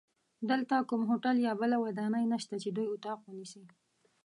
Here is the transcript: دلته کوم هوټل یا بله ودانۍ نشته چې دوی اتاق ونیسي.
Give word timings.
دلته 0.49 0.75
کوم 0.89 1.01
هوټل 1.09 1.35
یا 1.47 1.53
بله 1.61 1.75
ودانۍ 1.83 2.23
نشته 2.33 2.55
چې 2.63 2.69
دوی 2.71 2.87
اتاق 2.93 3.19
ونیسي. 3.23 3.63